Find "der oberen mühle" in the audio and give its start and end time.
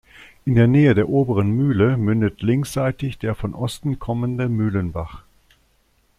0.95-1.95